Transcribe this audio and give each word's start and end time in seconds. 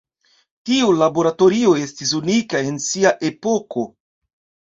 Tiu 0.67 0.87
laboratorio 1.01 1.73
estis 1.81 2.15
unika 2.21 2.61
en 2.69 2.81
sia 2.87 3.13
epoko. 3.31 3.85